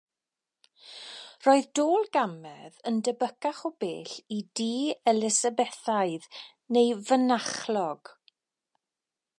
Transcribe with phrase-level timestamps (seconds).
[1.47, 4.71] Roedd Dôl Gamedd yn debycach o bell i dŷ
[5.13, 6.27] Elizabethaidd
[6.79, 8.15] neu fynachlog.